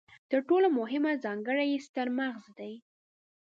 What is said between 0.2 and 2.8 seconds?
تر ټولو مهمه ځانګړنه یې ستر مغز دی.